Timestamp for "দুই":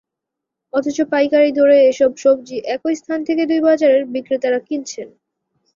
3.49-3.59